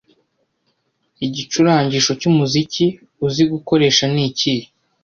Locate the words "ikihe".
4.29-4.65